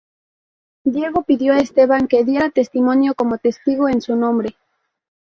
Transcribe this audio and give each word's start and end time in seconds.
Diego 0.83 1.21
pidió 1.25 1.53
a 1.53 1.59
Esteban 1.59 2.07
que 2.07 2.23
diera 2.23 2.49
testimonio 2.49 3.13
como 3.13 3.37
testigo 3.37 3.87
en 3.87 4.01
su 4.01 4.15
nombre. 4.15 4.57